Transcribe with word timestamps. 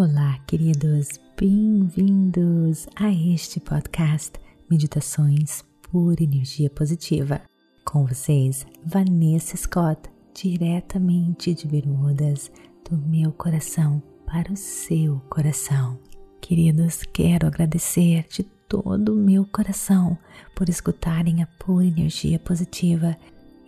Olá, 0.00 0.38
queridos, 0.46 1.18
bem-vindos 1.36 2.86
a 2.94 3.10
este 3.12 3.58
podcast 3.58 4.38
Meditações 4.70 5.64
por 5.90 6.22
Energia 6.22 6.70
Positiva. 6.70 7.42
Com 7.84 8.06
vocês, 8.06 8.64
Vanessa 8.84 9.56
Scott, 9.56 10.08
diretamente 10.32 11.52
de 11.52 11.66
Bermudas, 11.66 12.48
do 12.88 12.96
meu 12.96 13.32
coração 13.32 14.00
para 14.24 14.52
o 14.52 14.56
seu 14.56 15.18
coração. 15.28 15.98
Queridos, 16.40 17.02
quero 17.12 17.48
agradecer 17.48 18.24
de 18.28 18.44
todo 18.68 19.14
o 19.14 19.16
meu 19.16 19.44
coração 19.46 20.16
por 20.54 20.68
escutarem 20.68 21.42
a 21.42 21.46
pura 21.58 21.84
energia 21.84 22.38
positiva 22.38 23.16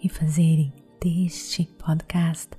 e 0.00 0.08
fazerem 0.08 0.72
deste 1.02 1.64
podcast 1.84 2.50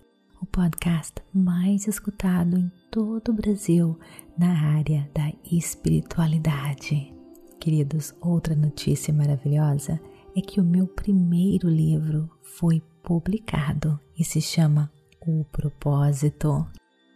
o 0.42 0.46
podcast 0.46 1.14
mais 1.32 1.88
escutado 1.88 2.58
em 2.58 2.81
todo 2.92 3.30
o 3.30 3.34
Brasil 3.34 3.98
na 4.38 4.76
área 4.76 5.10
da 5.16 5.32
espiritualidade. 5.50 7.14
Queridos, 7.58 8.14
outra 8.20 8.54
notícia 8.54 9.14
maravilhosa 9.14 10.00
é 10.36 10.42
que 10.42 10.60
o 10.60 10.64
meu 10.64 10.86
primeiro 10.86 11.70
livro 11.70 12.30
foi 12.42 12.84
publicado 13.02 13.98
e 14.20 14.26
se 14.26 14.42
chama 14.42 14.92
O 15.26 15.46
Propósito. 15.46 16.68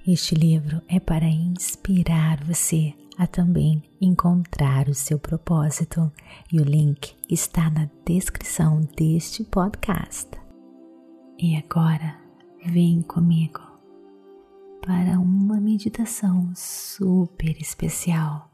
Este 0.07 0.33
livro 0.33 0.81
é 0.87 0.99
para 0.99 1.27
inspirar 1.27 2.41
você 2.45 2.93
a 3.17 3.27
também 3.27 3.83
encontrar 3.99 4.87
o 4.87 4.93
seu 4.93 5.17
propósito 5.17 6.11
e 6.51 6.59
o 6.59 6.63
link 6.63 7.15
está 7.29 7.69
na 7.69 7.89
descrição 8.05 8.81
deste 8.95 9.43
podcast. 9.43 10.29
E 11.39 11.55
agora, 11.55 12.15
vem 12.65 13.01
comigo 13.01 13.74
para 14.85 15.19
uma 15.19 15.59
meditação 15.59 16.53
super 16.55 17.59
especial 17.59 18.51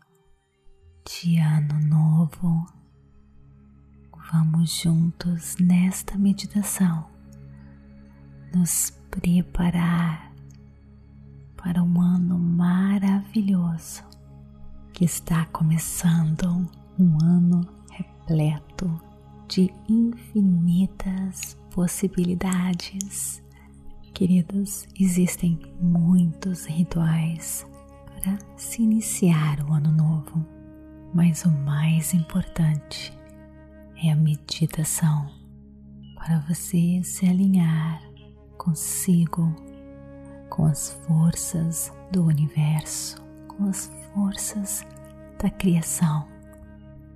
de 1.05 1.37
Ano 1.37 1.77
Novo. 1.81 2.65
Vamos 4.31 4.71
juntos 4.81 5.57
nesta 5.59 6.17
meditação 6.17 7.05
nos 8.55 8.91
preparar 9.09 10.31
para 11.57 11.83
um 11.83 11.99
ano 11.99 12.39
maravilhoso 12.39 14.01
que 14.93 15.03
está 15.03 15.45
começando 15.47 16.65
um 16.97 17.17
ano 17.21 17.67
repleto 17.91 18.89
de 19.49 19.69
infinitas 19.89 21.57
possibilidades. 21.71 23.43
Queridos, 24.13 24.87
existem 24.99 25.59
muitos 25.79 26.65
rituais 26.65 27.65
para 28.05 28.37
se 28.57 28.83
iniciar 28.83 29.59
o 29.67 29.73
ano 29.73 29.91
novo, 29.91 30.45
mas 31.13 31.43
o 31.45 31.51
mais 31.51 32.13
importante 32.13 33.11
é 34.03 34.11
a 34.11 34.15
meditação 34.15 35.27
para 36.15 36.39
você 36.41 37.01
se 37.03 37.25
alinhar 37.25 38.01
consigo, 38.57 39.55
com 40.49 40.65
as 40.65 40.91
forças 41.07 41.91
do 42.11 42.25
universo, 42.25 43.23
com 43.47 43.69
as 43.69 43.91
forças 44.13 44.85
da 45.41 45.49
criação 45.49 46.27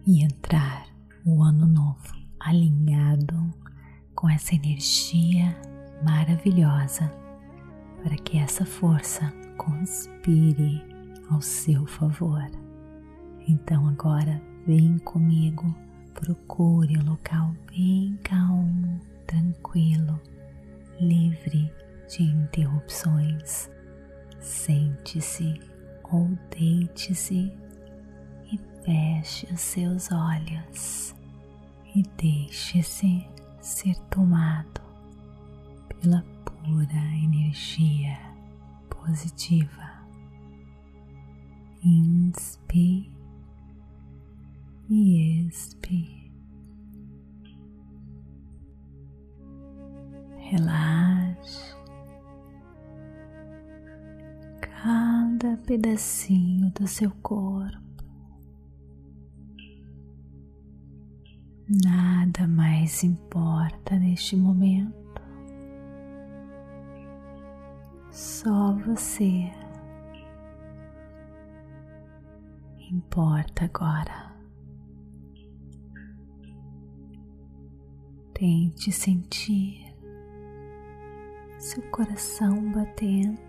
e 0.07 0.23
entrar 0.23 0.87
o 1.25 1.43
ano 1.43 1.67
novo 1.67 2.15
alinhado 2.39 3.53
com 4.15 4.29
essa 4.29 4.55
energia 4.55 5.55
maravilhosa 6.03 7.11
para 8.03 8.15
que 8.17 8.37
essa 8.37 8.65
força 8.65 9.33
conspire 9.57 10.83
ao 11.29 11.41
seu 11.41 11.85
favor. 11.87 12.43
Então 13.47 13.87
agora 13.87 14.41
vem 14.65 14.97
comigo, 14.99 15.75
procure 16.13 16.97
um 16.97 17.09
local 17.09 17.53
bem 17.71 18.17
calmo, 18.23 18.99
tranquilo, 19.25 20.19
livre 20.99 21.71
de 22.07 22.23
interrupções. 22.23 23.69
Sente-se 24.39 25.59
ou 26.11 26.29
deite-se 26.55 27.51
e 28.51 28.59
feche 28.83 29.47
os 29.51 29.59
seus 29.59 30.11
olhos 30.11 31.15
e 31.95 32.03
deixe-se 32.17 33.25
ser 33.59 33.95
tomado 34.11 34.84
pela 36.05 36.23
pura 36.45 37.17
energia 37.23 38.15
positiva. 38.89 40.05
Inspire 41.83 43.11
e 44.87 45.47
expire. 45.47 46.31
Relaxe 50.37 51.75
cada 54.61 55.57
pedacinho 55.65 56.71
do 56.79 56.87
seu 56.87 57.09
corpo. 57.23 57.83
Nada 61.83 62.47
mais 62.47 63.03
importa 63.03 63.97
neste 63.97 64.35
momento, 64.35 65.04
só 68.15 68.71
você 68.85 69.51
importa 72.89 73.65
agora. 73.65 74.33
Tente 78.33 78.89
sentir 78.89 79.93
seu 81.59 81.83
coração 81.91 82.71
batendo. 82.71 83.43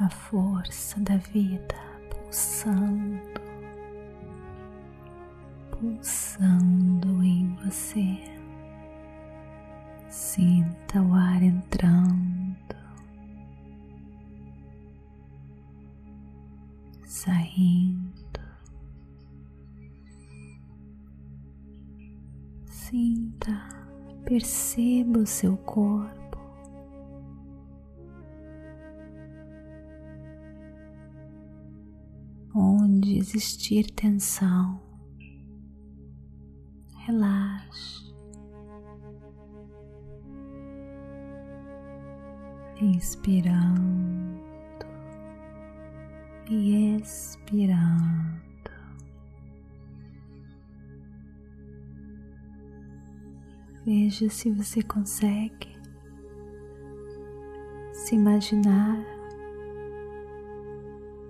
a 0.00 0.08
força 0.10 0.98
da 0.98 1.16
vida 1.16 1.76
pulsando, 2.10 3.41
pulsando 5.82 7.24
em 7.24 7.56
você. 7.56 8.16
Sinta 10.08 11.02
o 11.02 11.12
ar 11.12 11.42
entrando, 11.42 12.76
saindo. 17.04 18.12
Sinta, 22.66 23.68
perceba 24.24 25.18
o 25.18 25.26
seu 25.26 25.56
corpo. 25.56 26.22
onde 32.54 33.16
existir 33.16 33.90
tensão, 33.92 34.78
relaxe. 37.06 38.12
Inspirando 42.80 44.42
e 46.50 46.96
expirando. 46.96 48.42
Veja 53.84 54.28
se 54.28 54.50
você 54.50 54.82
consegue 54.82 55.72
se 57.92 58.14
imaginar 58.14 58.98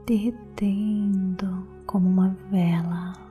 derretendo 0.06 1.66
como 1.86 2.08
uma 2.08 2.30
vela. 2.50 3.21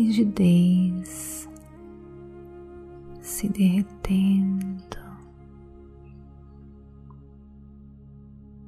Rigidez 0.00 1.48
se 3.20 3.48
derretendo. 3.48 4.80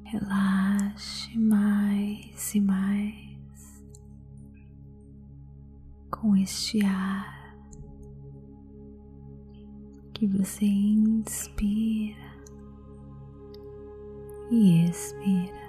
Relaxe 0.03 1.37
mais 1.39 2.53
e 2.53 2.61
mais 2.61 3.83
com 6.11 6.35
este 6.35 6.85
ar 6.85 7.55
que 10.13 10.27
você 10.27 10.65
inspira 10.65 12.33
e 14.51 14.85
expira. 14.85 15.62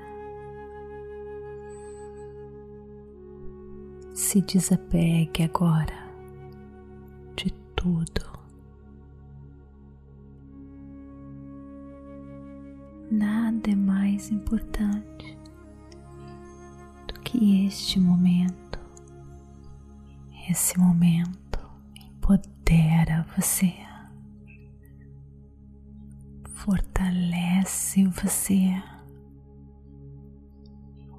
Se 4.34 4.42
desapegue 4.42 5.44
agora 5.44 5.94
de 7.36 7.52
tudo. 7.76 8.36
Nada 13.12 13.70
é 13.70 13.76
mais 13.76 14.32
importante 14.32 15.38
do 17.06 17.14
que 17.20 17.64
este 17.64 18.00
momento. 18.00 18.80
Esse 20.50 20.80
momento 20.80 21.60
empodera 21.96 23.24
você, 23.36 23.72
fortalece 26.56 28.04
você, 28.06 28.82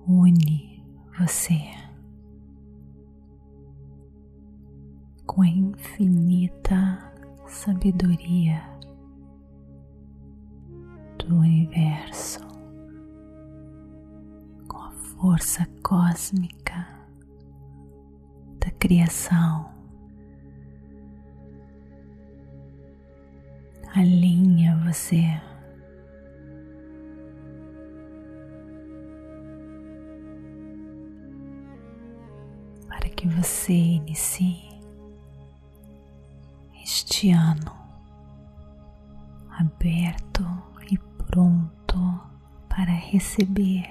une 0.06 0.84
você. 1.18 1.85
Com 5.26 5.42
a 5.42 5.48
infinita 5.48 7.12
sabedoria 7.48 8.62
do 11.18 11.36
universo, 11.36 12.40
com 14.68 14.78
a 14.78 14.92
força 14.92 15.68
cósmica 15.84 16.88
da 18.60 18.70
criação. 18.72 19.74
Alinha 23.96 24.78
você. 24.86 25.24
Para 32.88 33.10
que 33.10 33.28
você 33.28 33.74
inicie 33.74 34.75
ano 37.32 37.76
aberto 39.60 40.46
e 40.92 40.98
pronto 40.98 42.22
para 42.70 42.92
receber 42.92 43.86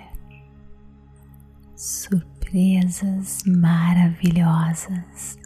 surpresas 1.74 3.42
maravilhosas, 3.46 5.38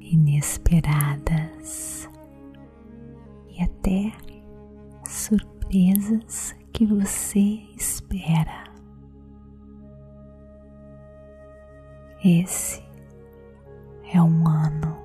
inesperadas 0.00 2.08
e 3.48 3.62
até 3.62 4.12
surpresas 5.06 6.54
que 6.72 6.86
você 6.86 7.60
espera. 7.76 8.64
Esse 12.24 12.82
é 14.12 14.20
um 14.20 14.46
ano 14.46 14.97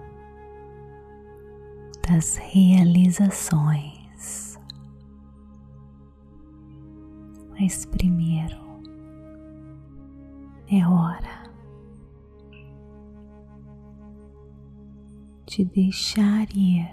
das 2.08 2.38
realizações. 2.38 4.60
Mas 7.52 7.86
primeiro 7.86 8.58
é 10.70 10.86
hora 10.86 11.44
de 15.46 15.64
deixar 15.66 16.48
ir 16.56 16.90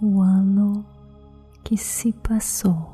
o 0.00 0.20
ano 0.20 0.84
que 1.64 1.76
se 1.76 2.12
passou. 2.12 2.92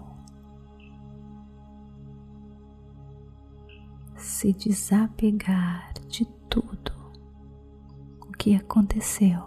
Se 4.16 4.52
desapegar 4.52 5.92
de 6.08 6.24
tudo 6.50 6.97
que 8.38 8.54
aconteceu 8.54 9.42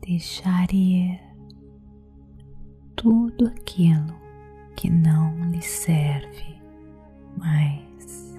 deixar 0.00 0.72
ir 0.72 1.20
tudo 2.96 3.46
aquilo 3.46 4.14
que 4.74 4.90
não 4.90 5.50
lhe 5.50 5.62
serve 5.62 6.60
mais. 7.36 8.34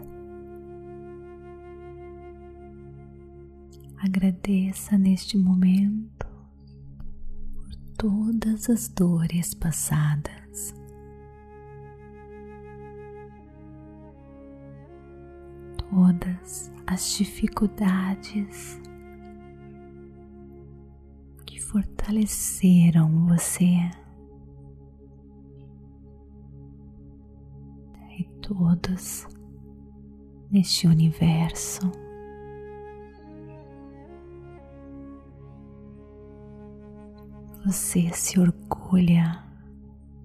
Agradeça 3.98 4.98
neste 4.98 5.38
momento 5.38 6.28
por 7.54 7.76
todas 7.98 8.70
as 8.70 8.90
dores 8.90 9.54
passadas. 9.54 10.43
Todas 15.94 16.72
as 16.88 17.12
dificuldades 17.18 18.82
fortaleceram 21.74 23.26
você 23.26 23.90
e 28.12 28.24
todos 28.42 29.28
neste 30.52 30.86
universo. 30.86 31.82
Você 37.66 38.12
se 38.14 38.40
orgulha 38.40 39.44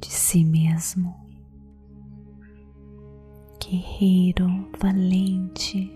de 0.00 0.11
si 0.11 0.44
mesmo, 0.44 1.15
guerreiro 3.70 4.49
valente. 4.81 5.94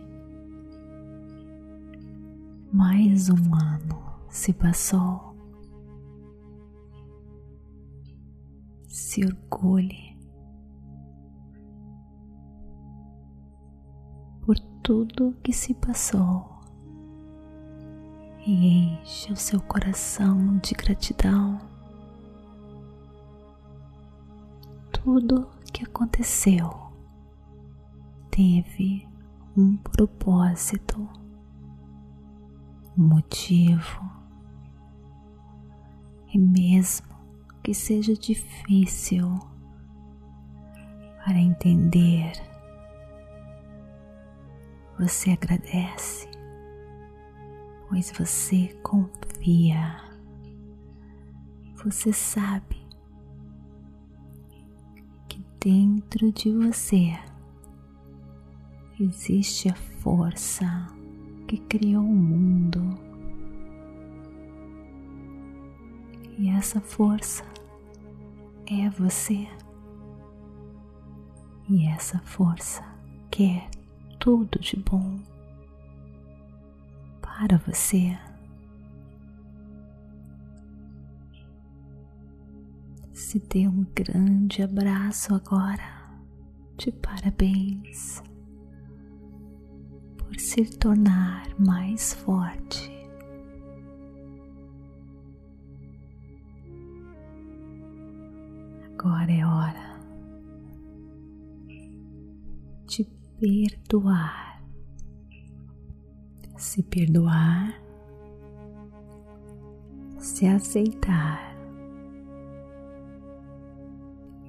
Mais 2.70 3.30
um 3.30 3.54
ano 3.54 4.02
se 4.28 4.52
passou. 4.52 5.32
se 8.88 9.24
orgulhe 9.24 10.18
por 14.42 14.58
tudo 14.82 15.34
que 15.42 15.50
se 15.50 15.72
passou 15.72 16.60
e 18.46 19.00
encha 19.02 19.32
o 19.32 19.36
seu 19.36 19.60
coração 19.62 20.58
de 20.58 20.74
gratidão. 20.74 21.58
Tudo 24.92 25.48
que 25.72 25.84
aconteceu 25.84 26.81
teve 28.32 29.06
um 29.54 29.76
propósito, 29.76 31.06
um 32.96 33.06
motivo, 33.08 34.10
e 36.32 36.38
mesmo 36.38 37.06
que 37.62 37.74
seja 37.74 38.14
difícil 38.14 39.38
para 41.22 41.38
entender, 41.38 42.32
você 44.98 45.32
agradece, 45.32 46.26
pois 47.88 48.10
você 48.12 48.68
confia, 48.82 49.94
você 51.84 52.14
sabe 52.14 52.80
que 55.28 55.44
dentro 55.60 56.32
de 56.32 56.50
você 56.50 57.12
existe 59.04 59.68
a 59.68 59.74
força 59.74 60.86
que 61.48 61.58
criou 61.58 62.04
o 62.04 62.14
mundo. 62.14 62.80
E 66.38 66.48
essa 66.48 66.80
força 66.80 67.44
é 68.66 68.88
você. 68.90 69.46
E 71.68 71.86
essa 71.88 72.18
força 72.20 72.82
quer 73.30 73.68
tudo 74.18 74.58
de 74.58 74.76
bom 74.76 75.18
para 77.20 77.58
você. 77.58 78.18
Se 83.12 83.38
dê 83.38 83.66
um 83.66 83.86
grande 83.94 84.62
abraço 84.62 85.34
agora. 85.34 86.02
De 86.76 86.90
parabéns 86.90 88.22
se 90.42 90.64
tornar 90.76 91.48
mais 91.56 92.12
forte 92.14 92.90
Agora 98.92 99.32
é 99.32 99.44
hora 99.46 100.00
de 102.86 103.04
perdoar. 103.40 104.62
Se 106.56 106.82
perdoar, 106.84 107.80
se 110.18 110.46
aceitar 110.46 111.56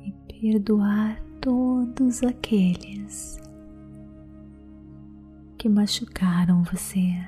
e 0.03 0.11
perdoar 0.27 1.19
todos 1.41 2.21
aqueles 2.23 3.41
que 5.63 5.69
machucaram 5.69 6.61
você, 6.61 7.25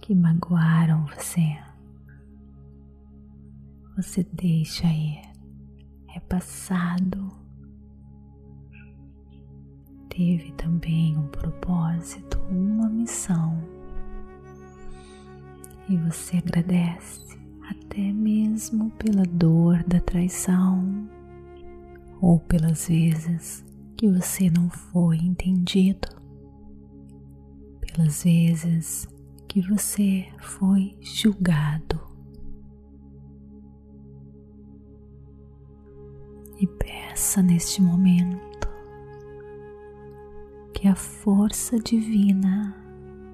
que 0.00 0.14
magoaram 0.14 1.04
você. 1.04 1.58
Você 3.94 4.26
deixa 4.32 4.86
ir, 4.86 5.20
é 6.16 6.20
passado. 6.20 7.30
Teve 10.08 10.50
também 10.52 11.14
um 11.14 11.26
propósito, 11.28 12.38
uma 12.50 12.88
missão. 12.88 13.62
E 15.90 15.96
você 15.98 16.38
agradece 16.38 17.38
até 17.68 18.10
mesmo 18.14 18.90
pela 18.92 19.24
dor 19.24 19.84
da 19.84 20.00
traição 20.00 21.06
ou 22.18 22.40
pelas 22.40 22.88
vezes 22.88 23.62
que 23.94 24.10
você 24.10 24.48
não 24.48 24.70
foi 24.70 25.18
entendido, 25.18 26.19
pelas 27.92 28.22
vezes 28.22 29.08
que 29.48 29.60
você 29.60 30.26
foi 30.38 30.96
julgado. 31.00 32.00
E 36.58 36.66
peça 36.66 37.42
neste 37.42 37.80
momento 37.80 38.68
que 40.74 40.86
a 40.86 40.94
força 40.94 41.78
divina 41.78 42.74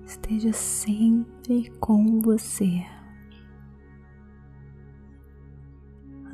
esteja 0.06 0.52
sempre 0.52 1.70
com 1.80 2.20
você, 2.20 2.84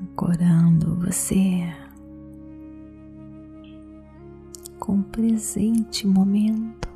ancorando 0.00 0.96
você 0.96 1.74
com 4.78 4.98
o 4.98 5.04
presente 5.04 6.06
momento. 6.06 6.91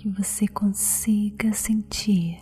Que 0.00 0.08
você 0.08 0.48
consiga 0.48 1.52
sentir 1.52 2.40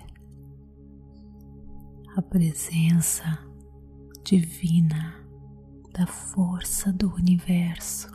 a 2.16 2.22
presença 2.22 3.36
divina 4.22 5.26
da 5.92 6.06
força 6.06 6.92
do 6.92 7.12
universo 7.12 8.12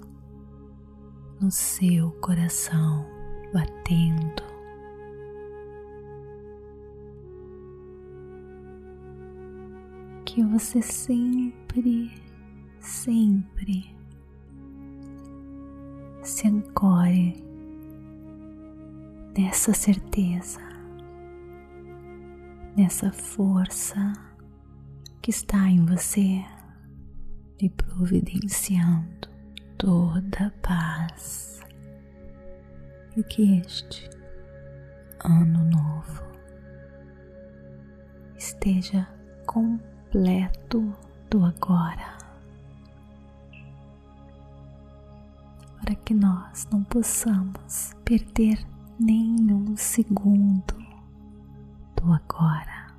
no 1.42 1.52
seu 1.52 2.10
coração 2.22 3.06
batendo. 3.52 4.44
Que 10.24 10.42
você 10.42 10.82
sempre 10.82 12.14
sempre, 12.80 13.94
se 16.22 16.48
ancore 16.48 17.53
nessa 19.38 19.74
certeza, 19.74 20.60
nessa 22.78 23.12
força 23.12 24.14
que 25.22 25.32
está 25.32 25.68
em 25.68 25.84
você, 25.86 26.44
lhe 27.60 27.70
providenciando 27.70 29.28
toda 29.78 30.48
a 30.48 30.52
paz 30.62 31.62
e 33.18 33.24
que 33.24 33.60
este 33.60 34.10
ano 35.24 35.64
novo 35.66 36.24
esteja 38.38 39.08
completo 39.48 40.94
do 41.30 41.44
agora, 41.44 42.18
para 45.82 45.96
que 45.96 46.14
nós 46.14 46.68
não 46.72 46.84
possamos 46.84 47.94
perder 48.06 48.73
nenhum 49.00 49.76
segundo 49.76 50.76
do 51.96 52.14
agora. 52.14 52.94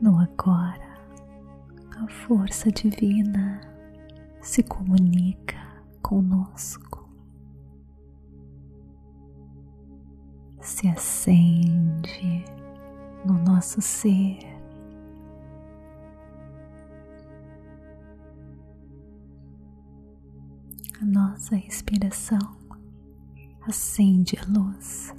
No 0.00 0.18
agora, 0.18 0.98
a 1.96 2.08
força 2.08 2.70
divina 2.70 3.60
se 4.40 4.62
comunica 4.62 5.56
conosco, 6.02 7.08
se 10.60 10.88
acende 10.88 12.44
no 13.24 13.34
nosso 13.44 13.80
ser 13.80 14.38
a 21.00 21.04
nossa 21.06 21.56
respiração 21.56 22.63
acende 23.66 24.36
a 24.38 24.44
luz 24.50 25.14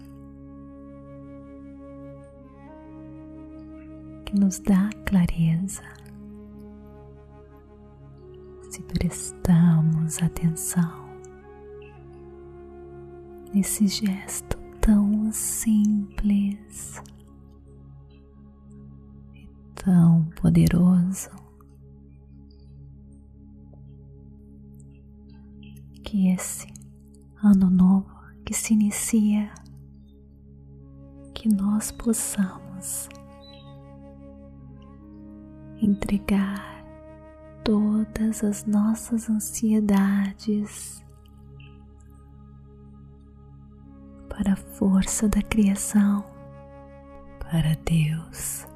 que 4.25 4.39
nos 4.39 4.59
dá 4.59 4.89
clareza. 5.05 5.83
Se 8.69 8.81
prestamos 8.83 10.21
atenção 10.21 11.05
nesse 13.53 13.87
gesto 13.87 14.57
tão 14.81 15.31
simples 15.31 17.01
e 19.33 19.47
tão 19.75 20.25
poderoso. 20.41 21.45
que 26.05 26.29
esse 26.29 26.67
ano 27.43 27.69
novo 27.69 28.14
que 28.45 28.53
se 28.53 28.75
inicia, 28.75 29.51
que 31.33 31.49
nós 31.49 31.91
possamos 31.91 33.09
entregar 35.81 36.85
todas 37.63 38.43
as 38.43 38.63
nossas 38.65 39.27
ansiedades 39.27 41.03
para 44.29 44.53
a 44.53 44.55
força 44.55 45.27
da 45.27 45.41
criação, 45.41 46.23
para 47.39 47.75
Deus, 47.83 48.67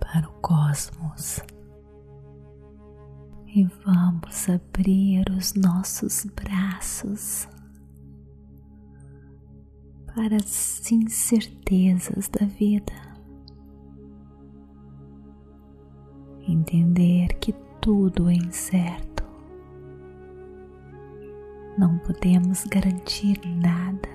para 0.00 0.26
o 0.26 0.32
cosmos. 0.40 1.40
E 3.46 3.64
vamos 3.84 4.48
abrir 4.48 5.24
os 5.30 5.54
nossos 5.54 6.24
braços 6.26 7.48
para 10.16 10.36
as 10.36 10.90
incertezas 10.90 12.28
da 12.28 12.46
vida. 12.46 12.92
Entender 16.48 17.34
que 17.34 17.52
tudo 17.82 18.30
é 18.30 18.34
incerto. 18.34 19.22
Não 21.76 21.98
podemos 21.98 22.64
garantir 22.64 23.38
nada. 23.46 24.08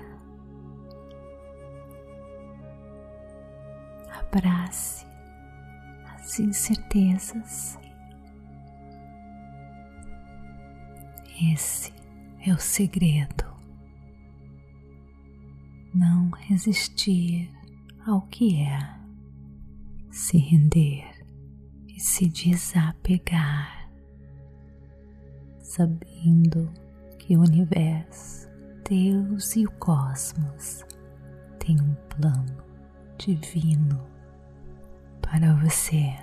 Abrace 4.10 5.06
as 6.16 6.40
incertezas 6.40 7.78
Esse 11.40 11.92
é 12.46 12.52
o 12.52 12.58
segredo. 12.58 13.51
Não 15.94 16.30
resistir 16.30 17.50
ao 18.06 18.22
que 18.22 18.62
é, 18.62 18.78
se 20.10 20.38
render 20.38 21.04
e 21.86 22.00
se 22.00 22.28
desapegar, 22.28 23.90
sabendo 25.60 26.72
que 27.18 27.36
o 27.36 27.40
universo, 27.40 28.48
Deus 28.88 29.54
e 29.54 29.66
o 29.66 29.70
cosmos 29.72 30.82
têm 31.58 31.78
um 31.78 31.94
plano 32.08 32.64
divino 33.18 34.02
para 35.20 35.54
você. 35.56 36.16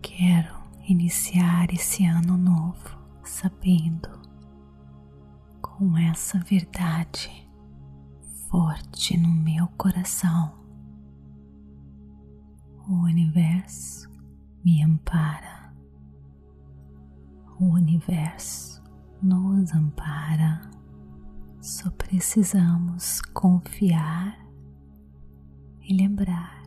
Quero 0.00 0.54
iniciar 0.88 1.72
esse 1.74 2.06
ano 2.06 2.36
novo 2.36 2.96
sabendo 3.24 4.08
com 5.60 5.98
essa 5.98 6.38
verdade 6.38 7.49
forte 8.50 9.16
no 9.16 9.28
meu 9.28 9.68
coração. 9.78 10.52
O 12.88 12.94
universo 13.04 14.10
me 14.64 14.82
ampara, 14.82 15.72
o 17.60 17.66
universo 17.66 18.82
nos 19.22 19.72
ampara. 19.72 20.68
Só 21.60 21.88
precisamos 21.92 23.20
confiar 23.32 24.36
e 25.82 25.94
lembrar: 25.94 26.64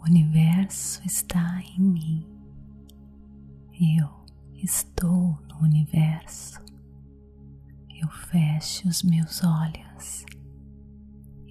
o 0.00 0.04
universo 0.08 1.00
está 1.06 1.62
em 1.62 1.80
mim 1.80 2.26
Eu 3.80 4.08
estou 4.56 5.38
no 5.48 5.60
universo. 5.62 6.60
Eu 7.88 8.08
fecho 8.08 8.88
os 8.88 9.02
meus 9.02 9.44
olhos 9.44 10.24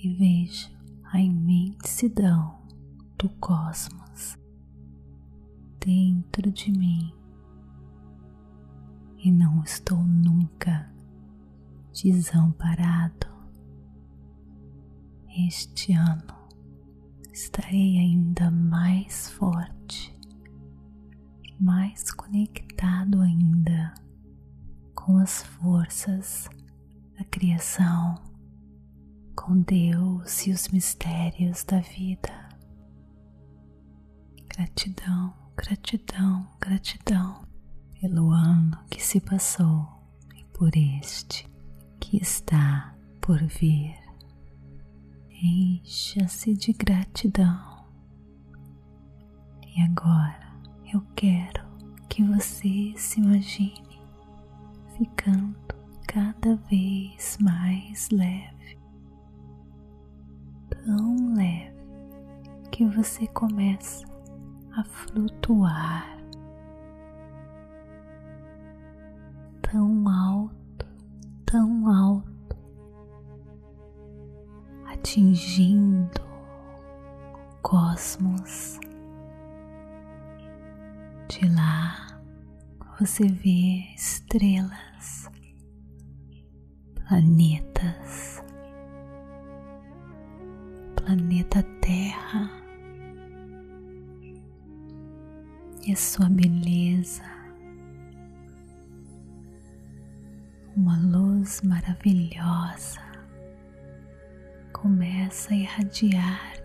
e 0.01 0.13
vejo 0.13 0.69
a 1.11 1.19
imensidão 1.19 2.57
do 3.17 3.27
cosmos 3.31 4.37
dentro 5.77 6.49
de 6.51 6.71
mim 6.71 7.13
e 9.17 9.29
não 9.29 9.61
estou 9.61 10.01
nunca 10.01 10.89
desamparado. 11.91 13.27
Este 15.47 15.91
ano 15.91 16.33
estarei 17.33 17.97
ainda 17.97 18.49
mais 18.49 19.29
forte, 19.31 20.17
mais 21.59 22.09
conectado 22.13 23.19
ainda 23.19 23.93
com 24.95 25.17
as 25.17 25.43
forças 25.43 26.49
da 27.17 27.25
criação, 27.25 28.28
com 29.39 29.61
Deus 29.61 30.45
e 30.47 30.51
os 30.51 30.67
mistérios 30.67 31.63
da 31.63 31.79
vida. 31.79 32.49
Gratidão, 34.49 35.33
gratidão, 35.55 36.45
gratidão 36.59 37.47
pelo 38.01 38.31
ano 38.31 38.77
que 38.89 39.01
se 39.01 39.21
passou 39.21 39.87
e 40.35 40.43
por 40.45 40.75
este 40.75 41.49
que 42.01 42.17
está 42.17 42.93
por 43.21 43.41
vir. 43.41 43.95
Encha-se 45.41 46.53
de 46.53 46.73
gratidão. 46.73 47.87
E 49.65 49.81
agora 49.83 50.53
eu 50.93 50.99
quero 51.15 51.65
que 52.09 52.21
você 52.23 52.93
se 52.97 53.21
imagine 53.21 54.01
ficando 54.97 55.55
cada 56.05 56.57
vez 56.69 57.37
mais 57.39 58.09
leve, 58.09 58.58
tão 60.85 61.33
leve 61.35 61.73
que 62.71 62.85
você 62.85 63.27
começa 63.27 64.05
a 64.75 64.83
flutuar 64.83 66.19
tão 69.71 70.07
alto, 70.09 70.87
tão 71.45 71.87
alto, 71.87 72.57
atingindo 74.85 76.21
o 77.33 77.61
cosmos. 77.61 78.79
De 81.27 81.47
lá 81.53 82.19
você 82.99 83.27
vê 83.27 83.93
estrelas, 83.95 84.88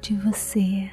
de 0.05 0.15
você 0.17 0.93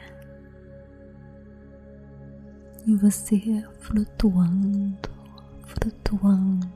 e 2.88 2.96
você 2.96 3.62
flutuando, 3.82 5.10
flutuando 5.66 6.70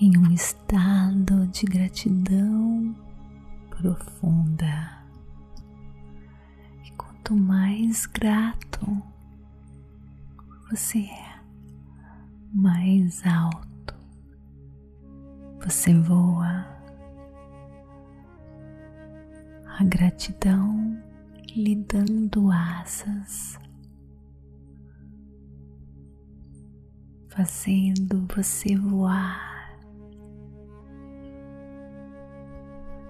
em 0.00 0.16
um 0.16 0.30
estado 0.30 1.44
de 1.48 1.64
gratidão 1.66 2.94
profunda. 3.68 5.02
E 6.84 6.90
quanto 6.92 7.34
mais 7.34 8.06
grato 8.06 9.02
você 10.70 11.00
é, 11.00 11.40
mais 12.54 13.26
alto 13.26 13.96
você 15.60 15.92
voa. 15.98 16.79
A 19.80 19.84
gratidão 19.84 21.02
lhe 21.56 21.74
dando 21.74 22.50
asas, 22.52 23.58
fazendo 27.30 28.26
você 28.36 28.76
voar 28.76 29.80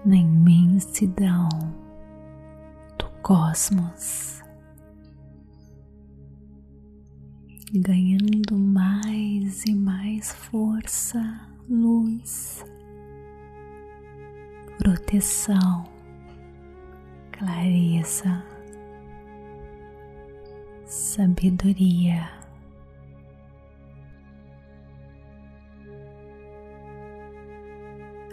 na 0.05 0.15
imensidão 0.15 1.49
do 2.97 3.09
cosmos. 3.21 4.41
Ganhando 7.73 8.57
mais 8.57 9.65
e 9.65 9.75
mais 9.75 10.31
força 10.31 11.19
luz, 11.67 12.63
proteção, 14.77 15.91
clareza, 17.41 18.43
sabedoria. 20.85 22.29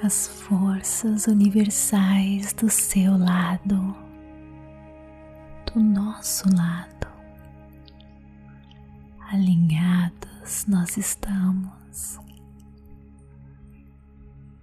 As 0.03 0.29
forças 0.29 1.27
universais 1.27 2.53
do 2.53 2.69
seu 2.69 3.17
lado, 3.17 3.97
do 5.73 5.81
nosso 5.81 6.55
lado, 6.55 7.09
alinhados 9.33 10.67
nós 10.67 10.99
estamos 10.99 12.21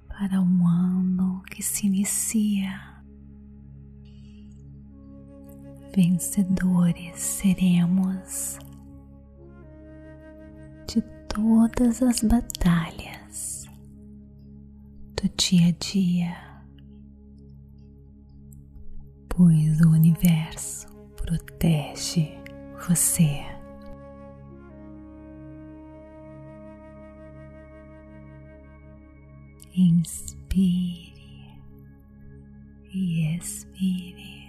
para 0.07 0.39
um 0.39 0.67
ano 0.67 1.41
que 1.49 1.63
se 1.63 1.87
inicia. 1.87 2.94
Vencedores 5.95 7.17
seremos 7.21 8.59
de 10.85 11.01
todas 11.29 12.01
as 12.01 12.21
batalhas 12.21 13.65
do 15.15 15.29
dia 15.37 15.69
a 15.69 15.71
dia, 15.71 16.35
pois 19.29 19.79
o 19.79 19.89
universo 19.91 20.87
protege 21.15 22.29
você. 22.85 23.55
inspire 29.77 31.13
e 32.93 33.35
expire. 33.35 34.44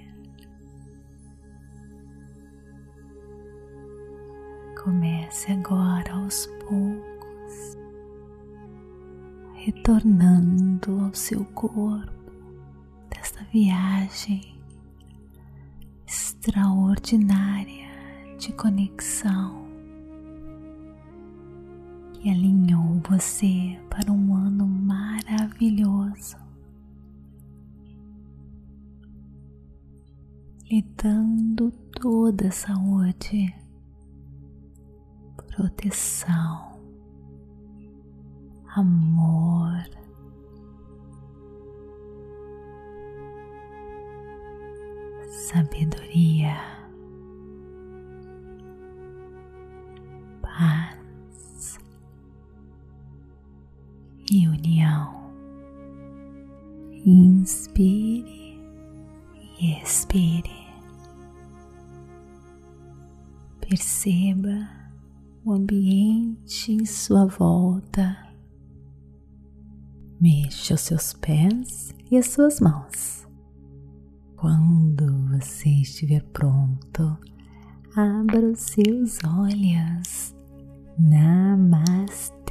Comece 4.87 5.51
agora 5.51 6.12
aos 6.12 6.46
poucos, 6.61 7.77
retornando 9.55 11.01
ao 11.01 11.12
seu 11.12 11.44
corpo 11.46 12.31
desta 13.11 13.42
viagem 13.53 14.57
extraordinária 16.07 17.88
de 18.38 18.53
conexão 18.53 19.66
que 22.12 22.31
alinhou 22.31 23.03
você 23.09 23.77
para 23.90 24.12
um 24.12 24.37
ano 24.37 24.68
maravilhoso, 24.68 26.37
lhe 30.70 30.81
dando 30.96 31.72
toda 31.90 32.46
a 32.46 32.53
saúde, 32.53 33.53
proteção, 35.57 36.79
amor. 38.77 39.87
Sabedoria, 45.49 46.55
paz. 50.42 51.79
e 54.31 54.47
união. 54.49 55.33
Inspire 57.07 58.61
e 59.59 59.81
expire. 59.81 60.66
Perceba 63.61 64.86
o 65.46 65.52
ambiente 65.52 66.72
em 66.72 66.85
sua 66.85 67.24
volta. 67.24 68.18
Mexa 70.20 70.74
os 70.74 70.80
seus 70.80 71.12
pés 71.12 71.94
e 72.11 72.16
as 72.18 72.26
suas 72.26 72.59
mãos. 72.59 73.24
Quando 74.35 75.06
você 75.28 75.68
estiver 75.68 76.24
pronto, 76.32 77.16
abra 77.94 78.40
os 78.40 78.59
seus 78.59 79.20
olhos. 79.24 80.35
Namastê! 80.98 82.44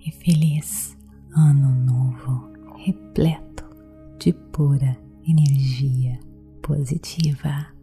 E 0.00 0.12
feliz 0.22 0.96
Ano 1.34 1.74
Novo 1.84 2.48
repleto 2.76 3.64
de 4.20 4.32
pura 4.32 4.96
energia 5.26 6.16
positiva. 6.62 7.77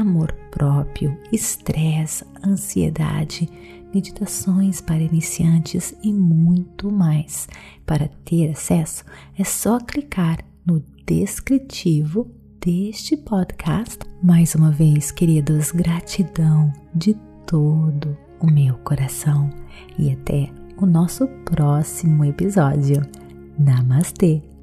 amor 0.01 0.33
próprio, 0.51 1.17
estresse, 1.33 2.25
ansiedade, 2.45 3.49
meditações 3.95 4.81
para 4.81 5.03
iniciantes 5.03 5.95
e 6.03 6.13
muito 6.13 6.91
mais. 6.91 7.49
Para 7.87 8.09
ter 8.25 8.51
acesso, 8.51 9.05
é 9.39 9.45
só 9.45 9.79
clicar 9.79 10.39
no 10.67 10.83
descritivo 11.07 12.31
deste 12.61 13.17
podcast. 13.17 13.99
Mais 14.23 14.55
uma 14.55 14.71
vez, 14.71 15.11
queridos, 15.11 15.71
gratidão 15.71 16.73
de 16.95 17.15
todo 17.47 18.17
o 18.41 18.47
meu 18.47 18.75
coração 18.79 19.51
e 19.99 20.11
até 20.11 20.51
o 20.77 20.87
nosso 20.87 21.27
próximo 21.45 22.25
episódio. 22.25 23.03
Namastê! 23.59 24.54